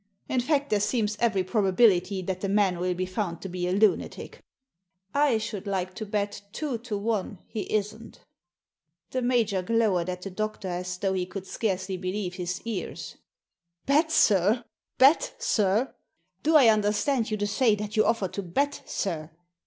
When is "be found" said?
2.95-3.39